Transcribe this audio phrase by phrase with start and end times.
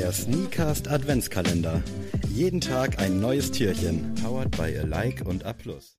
[0.00, 1.82] Der Sneakast Adventskalender.
[2.34, 4.14] Jeden Tag ein neues Türchen.
[4.24, 5.54] Powered by a Like und A+.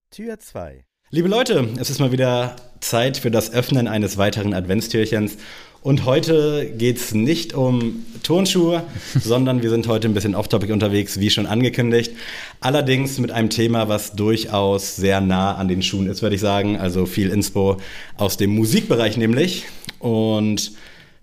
[0.09, 0.83] Tür 2.
[1.11, 5.37] Liebe Leute, es ist mal wieder Zeit für das Öffnen eines weiteren Adventstürchens.
[5.83, 8.81] Und heute geht es nicht um Turnschuhe,
[9.23, 12.15] sondern wir sind heute ein bisschen off-topic unterwegs, wie schon angekündigt.
[12.59, 16.75] Allerdings mit einem Thema, was durchaus sehr nah an den Schuhen ist, würde ich sagen.
[16.75, 17.77] Also viel Inspo
[18.17, 19.65] aus dem Musikbereich nämlich.
[19.99, 20.71] Und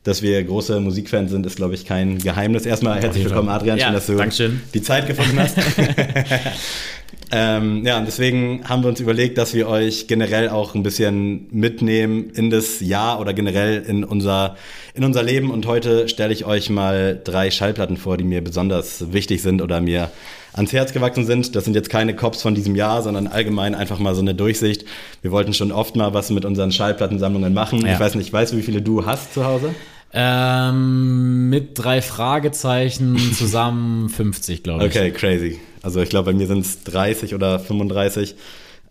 [0.05, 2.67] dass wir große Musikfans sind, ist, glaube ich, kein Geheimnis.
[2.67, 3.79] Erstmal herzlich willkommen, Adrian.
[3.79, 4.61] Ja, schön, dass du Dankeschön.
[4.73, 5.57] die Zeit gefunden hast.
[7.31, 11.47] ähm, ja, und deswegen haben wir uns überlegt, dass wir euch generell auch ein bisschen
[11.51, 14.57] mitnehmen in das Jahr oder generell in unser,
[14.95, 15.51] in unser Leben.
[15.51, 19.81] Und heute stelle ich euch mal drei Schallplatten vor, die mir besonders wichtig sind oder
[19.81, 20.11] mir
[20.55, 21.55] ans Herz gewachsen sind.
[21.55, 24.87] Das sind jetzt keine Cops von diesem Jahr, sondern allgemein einfach mal so eine Durchsicht.
[25.21, 27.85] Wir wollten schon oft mal was mit unseren Schallplattensammlungen machen.
[27.85, 27.95] Ja.
[27.95, 29.75] Ich weiß nicht, weißt du, wie viele du hast zu Hause?
[30.13, 34.91] Ähm, mit drei Fragezeichen zusammen 50, glaube ich.
[34.91, 35.61] Okay, crazy.
[35.83, 38.35] Also ich glaube, bei mir sind es 30 oder 35,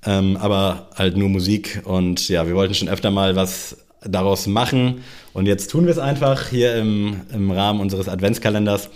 [0.05, 1.81] ähm, aber halt nur Musik.
[1.85, 5.03] Und ja, wir wollten schon öfter mal was daraus machen.
[5.33, 8.89] Und jetzt tun wir es einfach hier im, im Rahmen unseres Adventskalenders.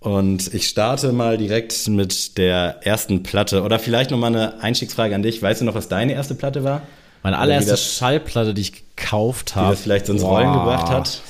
[0.00, 3.62] Und ich starte mal direkt mit der ersten Platte.
[3.62, 5.42] Oder vielleicht nochmal eine Einstiegsfrage an dich.
[5.42, 6.82] Weißt du noch, was deine erste Platte war?
[7.22, 9.70] Meine allererste das- Schallplatte, die ich gekauft Die habe.
[9.70, 11.22] das vielleicht so ins Rollen gebracht hat?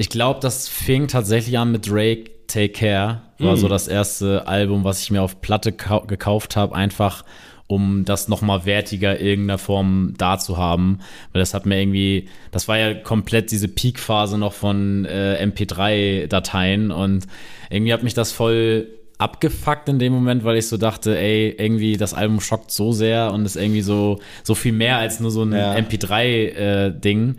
[0.00, 3.22] Ich glaube, das fing tatsächlich an mit Drake Take Care.
[3.38, 3.58] War Mm.
[3.58, 7.24] so das erste Album, was ich mir auf Platte kau- gekauft habe, einfach
[7.66, 11.00] um das nochmal wertiger in irgendeiner Form da zu haben.
[11.32, 16.90] Weil das hat mir irgendwie, das war ja komplett diese Peak-Phase noch von äh, MP3-Dateien
[16.90, 17.26] und
[17.68, 18.86] irgendwie hat mich das voll
[19.18, 23.32] abgefuckt in dem Moment, weil ich so dachte, ey, irgendwie das Album schockt so sehr
[23.32, 25.74] und ist irgendwie so, so viel mehr als nur so ein Ja.
[25.74, 27.36] MP3-Ding.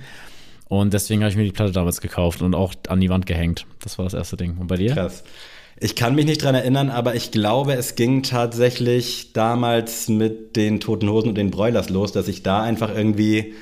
[0.69, 3.65] Und deswegen habe ich mir die Platte damals gekauft und auch an die Wand gehängt.
[3.81, 4.57] Das war das erste Ding.
[4.59, 4.93] Und bei dir?
[4.93, 5.23] Krass.
[5.81, 10.79] Ich kann mich nicht dran erinnern, aber ich glaube, es ging tatsächlich damals mit den
[10.79, 13.53] Toten Hosen und den Broilers los, dass ich da einfach irgendwie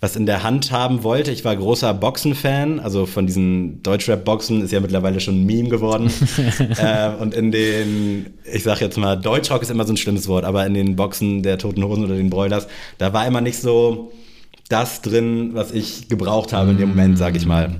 [0.00, 1.30] was in der Hand haben wollte.
[1.30, 6.10] Ich war großer Boxen-Fan, also von diesen Deutschrap-Boxen ist ja mittlerweile schon ein Meme geworden.
[6.78, 10.44] äh, und in den, ich sag jetzt mal, Deutschrock ist immer so ein schlimmes Wort,
[10.44, 12.66] aber in den Boxen der Toten Hosen oder den Broilers,
[12.98, 14.12] da war immer nicht so
[14.68, 17.76] das drin, was ich gebraucht habe in dem Moment, sag ich mal.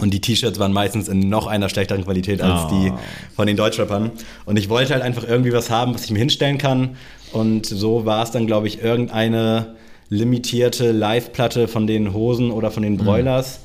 [0.00, 2.74] Und die T-Shirts waren meistens in noch einer schlechteren Qualität als Oh.
[2.74, 2.92] die
[3.34, 4.12] von den Deutschrappern.
[4.44, 6.90] Und ich wollte halt einfach irgendwie was haben, was ich mir hinstellen kann.
[7.32, 9.74] Und so war es dann, glaube ich, irgendeine
[10.08, 13.60] limitierte Live-Platte von den Hosen oder von den Broilers.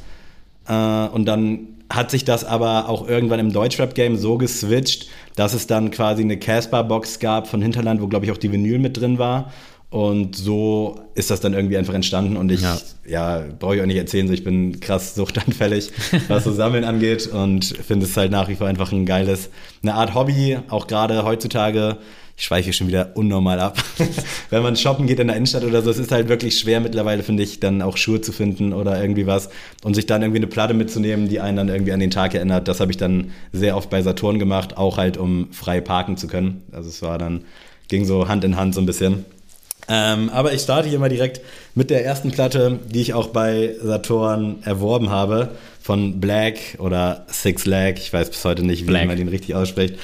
[0.67, 0.73] Äh,
[1.07, 1.59] und dann
[1.91, 6.37] hat sich das aber auch irgendwann im Deutschrap-Game so geswitcht, dass es dann quasi eine
[6.37, 9.51] Casper-Box gab von Hinterland, wo, glaube ich, auch die Vinyl mit drin war.
[9.95, 12.35] Und so ist das dann irgendwie einfach entstanden.
[12.35, 13.45] Und ich, ja, Ja.
[13.57, 15.89] brauche ich auch nicht erzählen, so ich bin krass suchtanfällig,
[16.27, 17.27] was so Sammeln angeht.
[17.27, 19.49] Und finde es halt nach wie vor einfach ein geiles,
[19.83, 21.95] eine Art Hobby, auch gerade heutzutage.
[22.35, 23.81] Ich schweife hier schon wieder unnormal ab.
[24.49, 27.23] Wenn man shoppen geht in der Innenstadt oder so, es ist halt wirklich schwer mittlerweile,
[27.23, 29.47] finde ich, dann auch Schuhe zu finden oder irgendwie was
[29.85, 32.67] und sich dann irgendwie eine Platte mitzunehmen, die einen dann irgendwie an den Tag erinnert.
[32.67, 36.27] Das habe ich dann sehr oft bei Saturn gemacht, auch halt, um frei parken zu
[36.27, 36.63] können.
[36.73, 37.45] Also es war dann,
[37.87, 39.23] ging so Hand in Hand so ein bisschen.
[39.87, 41.41] Ähm, aber ich starte hier mal direkt
[41.75, 45.51] mit der ersten Platte, die ich auch bei Saturn erworben habe,
[45.81, 49.07] von Black oder Six Lag, ich weiß bis heute nicht, wie Black.
[49.07, 49.95] man den richtig ausspricht.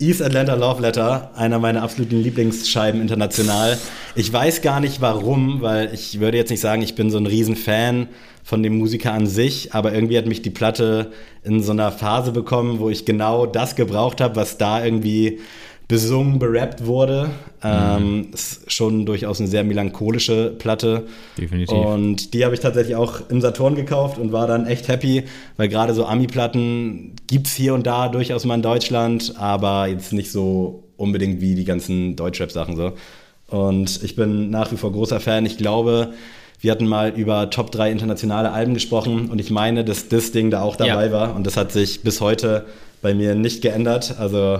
[0.00, 3.76] East Atlanta Love Letter, einer meiner absoluten Lieblingsscheiben international.
[4.14, 7.26] Ich weiß gar nicht warum, weil ich würde jetzt nicht sagen, ich bin so ein
[7.26, 8.08] Riesenfan
[8.44, 11.10] von dem Musiker an sich, aber irgendwie hat mich die Platte
[11.42, 15.40] in so einer Phase bekommen, wo ich genau das gebraucht habe, was da irgendwie
[15.88, 17.30] besungen, berappt wurde.
[17.64, 21.04] Ähm, ist schon durchaus eine sehr melancholische Platte.
[21.38, 21.74] Definitiv.
[21.76, 25.24] Und die habe ich tatsächlich auch im Saturn gekauft und war dann echt happy,
[25.56, 30.30] weil gerade so Ami-Platten gibt's hier und da durchaus mal in Deutschland, aber jetzt nicht
[30.30, 32.92] so unbedingt wie die ganzen Deutschrap-Sachen so.
[33.48, 35.46] Und ich bin nach wie vor großer Fan.
[35.46, 36.12] Ich glaube,
[36.60, 40.50] wir hatten mal über Top 3 internationale Alben gesprochen und ich meine, dass das Ding
[40.50, 41.12] da auch dabei Ja.
[41.12, 42.66] war und das hat sich bis heute
[43.00, 44.16] bei mir nicht geändert.
[44.18, 44.58] Also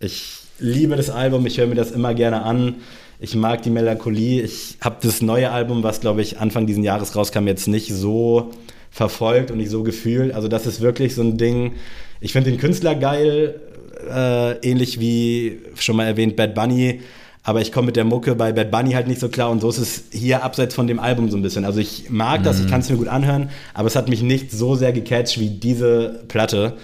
[0.00, 2.76] ich liebe das Album, ich höre mir das immer gerne an.
[3.20, 4.42] Ich mag die Melancholie.
[4.42, 8.50] Ich habe das neue Album, was glaube ich Anfang diesen Jahres rauskam, jetzt nicht so
[8.90, 10.32] verfolgt und nicht so gefühlt.
[10.32, 11.72] Also das ist wirklich so ein Ding.
[12.20, 13.60] Ich finde den Künstler geil,
[14.08, 17.00] äh, ähnlich wie schon mal erwähnt Bad Bunny.
[17.42, 19.70] Aber ich komme mit der Mucke bei Bad Bunny halt nicht so klar und so
[19.70, 21.64] ist es hier abseits von dem Album so ein bisschen.
[21.64, 24.52] Also ich mag das, ich kann es mir gut anhören, aber es hat mich nicht
[24.52, 26.74] so sehr gecatcht wie diese Platte.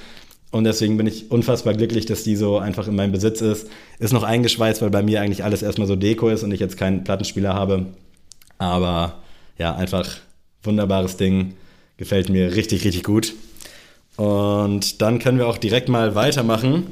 [0.55, 3.69] Und deswegen bin ich unfassbar glücklich, dass die so einfach in meinem Besitz ist.
[3.99, 6.77] Ist noch eingeschweißt, weil bei mir eigentlich alles erstmal so Deko ist und ich jetzt
[6.77, 7.87] keinen Plattenspieler habe.
[8.57, 9.17] Aber
[9.59, 10.09] ja, einfach
[10.63, 11.55] wunderbares Ding.
[11.97, 13.35] Gefällt mir richtig, richtig gut.
[14.15, 16.87] Und dann können wir auch direkt mal weitermachen.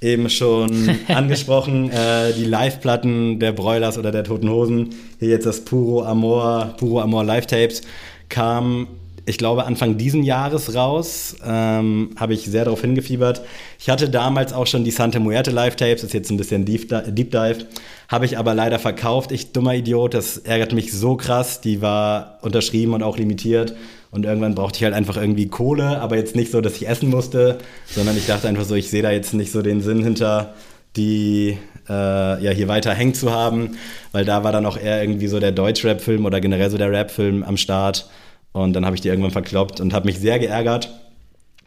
[0.00, 4.88] Eben schon angesprochen, äh, die Live-Platten der Broilers oder der Toten Hosen.
[5.20, 7.82] Hier jetzt das Puro Amor, Puro Amor Live-Tapes
[8.28, 8.88] kam
[9.26, 11.36] ich glaube, Anfang diesen Jahres raus.
[11.44, 13.42] Ähm, Habe ich sehr darauf hingefiebert.
[13.78, 17.66] Ich hatte damals auch schon die Santa Muerte Live-Tapes, ist jetzt ein bisschen Deep, Dive.
[18.08, 20.14] Habe ich aber leider verkauft, ich dummer Idiot.
[20.14, 21.60] Das ärgert mich so krass.
[21.60, 23.74] Die war unterschrieben und auch limitiert.
[24.10, 27.10] Und irgendwann brauchte ich halt einfach irgendwie Kohle, aber jetzt nicht so, dass ich essen
[27.10, 30.54] musste, sondern ich dachte einfach so, ich sehe da jetzt nicht so den Sinn hinter,
[30.96, 33.76] die äh, ja hier weiter hängen zu haben,
[34.12, 37.42] weil da war dann auch eher irgendwie so der Deutsch-Rap-Film oder generell so der Rap-Film
[37.42, 38.08] am Start.
[38.54, 40.88] Und dann habe ich die irgendwann verkloppt und habe mich sehr geärgert.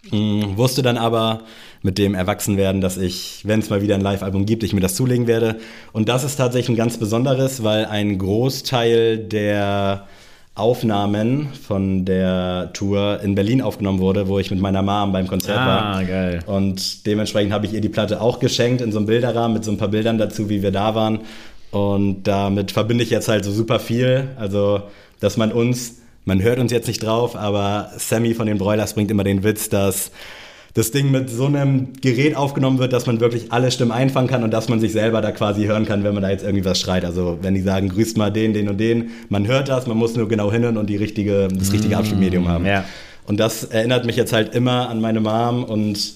[0.09, 1.41] Mhm, wusste dann aber
[1.81, 4.95] mit dem Erwachsenwerden, dass ich, wenn es mal wieder ein Live-Album gibt, ich mir das
[4.95, 5.57] zulegen werde.
[5.91, 10.07] Und das ist tatsächlich ein ganz besonderes, weil ein Großteil der
[10.55, 15.59] Aufnahmen von der Tour in Berlin aufgenommen wurde, wo ich mit meiner Mom beim Konzert
[15.59, 16.03] ah, war.
[16.05, 16.39] geil.
[16.45, 19.71] Und dementsprechend habe ich ihr die Platte auch geschenkt in so einem Bilderrahmen mit so
[19.71, 21.19] ein paar Bildern dazu, wie wir da waren.
[21.71, 24.29] Und damit verbinde ich jetzt halt so super viel.
[24.37, 24.83] Also,
[25.19, 29.09] dass man uns man hört uns jetzt nicht drauf, aber Sammy von den Broilers bringt
[29.09, 30.11] immer den Witz, dass
[30.73, 34.43] das Ding mit so einem Gerät aufgenommen wird, dass man wirklich alle Stimmen einfangen kann
[34.43, 36.81] und dass man sich selber da quasi hören kann, wenn man da jetzt irgendwie was
[36.81, 37.05] schreit.
[37.05, 40.17] Also wenn die sagen, grüßt mal den, den und den, man hört das, man muss
[40.17, 42.65] nur genau hinhören und die richtige, das richtige mm, Abspielmedium haben.
[42.65, 42.83] Ja.
[43.25, 46.13] Und das erinnert mich jetzt halt immer an meine Mom und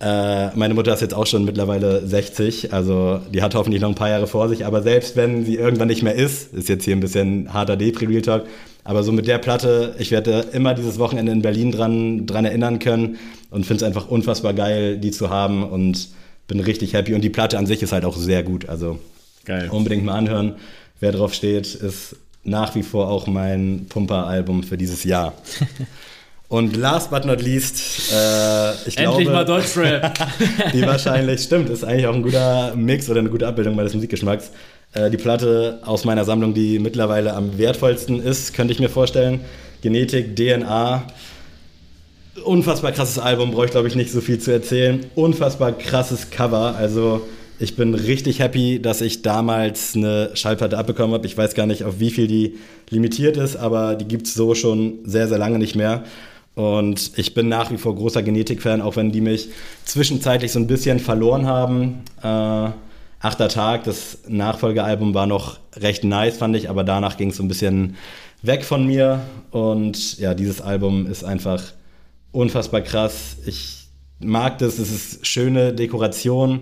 [0.00, 3.94] äh, meine Mutter ist jetzt auch schon mittlerweile 60, also die hat hoffentlich noch ein
[3.94, 6.94] paar Jahre vor sich, aber selbst wenn sie irgendwann nicht mehr ist, ist jetzt hier
[6.94, 8.44] ein bisschen harter Depri-Real-Talk,
[8.84, 12.78] aber so mit der Platte, ich werde immer dieses Wochenende in Berlin dran, dran erinnern
[12.78, 13.18] können
[13.50, 16.08] und finde es einfach unfassbar geil, die zu haben und
[16.46, 17.12] bin richtig happy.
[17.14, 18.68] Und die Platte an sich ist halt auch sehr gut.
[18.68, 19.00] Also
[19.44, 19.68] geil.
[19.72, 20.54] unbedingt mal anhören.
[21.00, 22.14] Wer drauf steht, ist
[22.44, 25.32] nach wie vor auch mein Pumper-Album für dieses Jahr.
[26.48, 30.16] Und last but not least, äh, ich Endlich glaube, mal Deutschrap.
[30.72, 34.52] die wahrscheinlich, stimmt, ist eigentlich auch ein guter Mix oder eine gute Abbildung meines Musikgeschmacks.
[34.92, 39.40] Äh, die Platte aus meiner Sammlung, die mittlerweile am wertvollsten ist, könnte ich mir vorstellen.
[39.82, 41.06] Genetik, DNA.
[42.44, 45.04] Unfassbar krasses Album, brauche ich glaube ich nicht so viel zu erzählen.
[45.16, 46.76] Unfassbar krasses Cover.
[46.76, 47.26] Also
[47.58, 51.26] ich bin richtig happy, dass ich damals eine Schallplatte abbekommen habe.
[51.26, 52.58] Ich weiß gar nicht, auf wie viel die
[52.90, 56.04] limitiert ist, aber die gibt es so schon sehr, sehr lange nicht mehr.
[56.56, 59.50] Und ich bin nach wie vor großer Genetik-Fan, auch wenn die mich
[59.84, 62.00] zwischenzeitlich so ein bisschen verloren haben.
[62.22, 62.70] Äh,
[63.26, 67.42] Achter Tag, das Nachfolgealbum war noch recht nice, fand ich, aber danach ging es so
[67.42, 67.96] ein bisschen
[68.42, 69.20] weg von mir.
[69.50, 71.62] Und ja, dieses Album ist einfach
[72.30, 73.38] unfassbar krass.
[73.46, 73.88] Ich
[74.20, 76.60] mag das, es ist schöne Dekoration.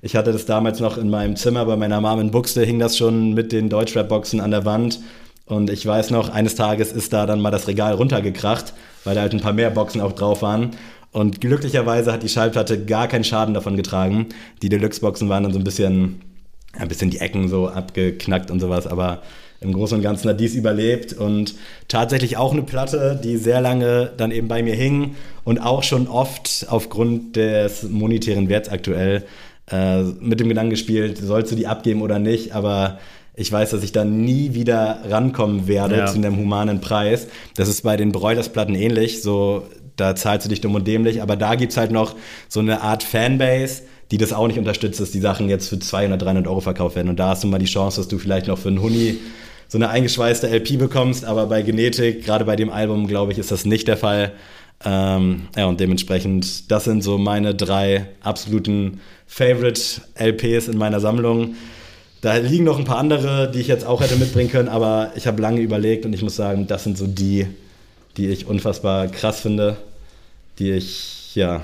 [0.00, 2.96] Ich hatte das damals noch in meinem Zimmer bei meiner Mom in Buxte, hing das
[2.96, 5.00] schon mit den Deutschrap-Boxen an der Wand.
[5.46, 9.22] Und ich weiß noch, eines Tages ist da dann mal das Regal runtergekracht, weil da
[9.22, 10.72] halt ein paar mehr Boxen auch drauf waren.
[11.12, 14.26] Und glücklicherweise hat die Schallplatte gar keinen Schaden davon getragen.
[14.62, 16.20] Die Deluxe-Boxen waren dann so ein bisschen,
[16.72, 19.22] ein bisschen die Ecken so abgeknackt und sowas, aber
[19.60, 21.54] im Großen und Ganzen hat dies überlebt und
[21.88, 25.14] tatsächlich auch eine Platte, die sehr lange dann eben bei mir hing
[25.44, 29.24] und auch schon oft aufgrund des monetären Werts aktuell
[29.70, 32.98] äh, mit dem Gedanken gespielt, sollst du die abgeben oder nicht, aber
[33.36, 36.06] ich weiß, dass ich da nie wieder rankommen werde ja.
[36.06, 37.28] zu einem humanen Preis.
[37.54, 39.22] Das ist bei den Broilers-Platten ähnlich.
[39.22, 39.64] So,
[39.96, 42.16] da zahlst du dich dumm und dämlich, aber da gibt's halt noch
[42.48, 46.20] so eine Art Fanbase, die das auch nicht unterstützt, dass die Sachen jetzt für 200,
[46.20, 47.10] 300 Euro verkauft werden.
[47.10, 49.18] Und da hast du mal die Chance, dass du vielleicht noch für einen Huni
[49.68, 53.50] so eine eingeschweißte LP bekommst, aber bei Genetik, gerade bei dem Album, glaube ich, ist
[53.50, 54.32] das nicht der Fall.
[54.84, 59.80] Ähm, ja, und dementsprechend, das sind so meine drei absoluten Favorite
[60.14, 61.56] LPs in meiner Sammlung.
[62.20, 65.26] Da liegen noch ein paar andere, die ich jetzt auch hätte mitbringen können, aber ich
[65.26, 67.46] habe lange überlegt und ich muss sagen, das sind so die,
[68.16, 69.76] die ich unfassbar krass finde,
[70.58, 71.62] die ich ja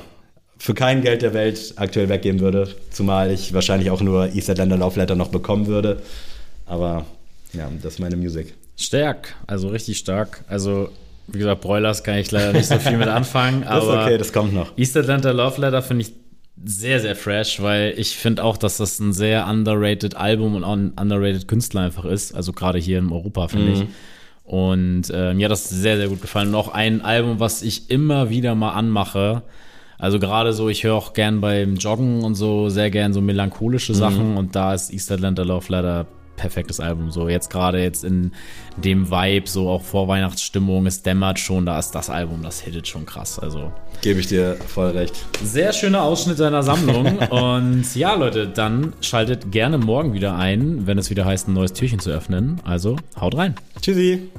[0.59, 5.17] für kein Geld der Welt aktuell weggeben würde, zumal ich wahrscheinlich auch nur Eastlander Laufleiter
[5.17, 6.03] noch bekommen würde.
[6.67, 7.05] Aber
[7.53, 8.55] ja, das ist meine Musik.
[8.79, 10.45] Stark, also richtig stark.
[10.47, 10.91] Also
[11.27, 13.63] wie gesagt, Broilers kann ich leider nicht so viel mit anfangen.
[13.69, 14.77] das ist okay, das kommt noch.
[14.77, 16.13] East Atlanta Love Letter finde ich
[16.65, 20.75] sehr, sehr fresh, weil ich finde auch, dass das ein sehr underrated Album und auch
[20.75, 22.35] ein underrated Künstler einfach ist.
[22.35, 23.73] Also gerade hier in Europa, finde mhm.
[23.73, 23.85] ich.
[24.45, 26.49] Und äh, mir hat das sehr, sehr gut gefallen.
[26.49, 29.43] Und auch ein Album, was ich immer wieder mal anmache.
[29.99, 33.93] Also gerade so, ich höre auch gern beim Joggen und so sehr gern so melancholische
[33.93, 33.97] mhm.
[33.97, 34.37] Sachen.
[34.37, 37.11] Und da ist East Atlanta Love Letter perfektes Album.
[37.11, 38.33] So jetzt gerade jetzt in
[38.77, 42.89] dem Vibe, so auch vor Weihnachtsstimmung, es dämmert schon, da ist das Album, das hittet
[42.89, 43.39] schon krass.
[43.39, 45.15] Also gebe ich dir voll recht.
[45.43, 47.19] Sehr schöner Ausschnitt deiner Sammlung.
[47.31, 51.73] und ja, Leute, dann schaltet gerne morgen wieder ein, wenn es wieder heißt, ein neues
[51.73, 52.61] Türchen zu öffnen.
[52.65, 53.55] Also haut rein.
[53.81, 54.31] Tschüssi.